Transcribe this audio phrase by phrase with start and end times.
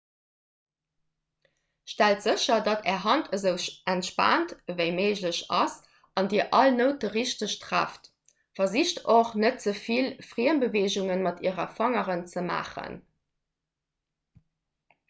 [1.91, 3.51] stellt sécher datt är hand esou
[3.93, 5.75] entspaant ewéi méiglech ass
[6.23, 8.11] an dir all noute richteg trefft
[8.63, 12.99] versicht och net ze vill friembeweegunge mat äre fangeren ze maachen